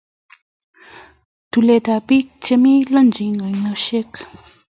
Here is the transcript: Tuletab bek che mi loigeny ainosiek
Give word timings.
Tuletab 1.51 2.03
bek 2.09 2.27
che 2.43 2.55
mi 2.61 2.73
loigeny 2.93 3.39
ainosiek 3.45 4.11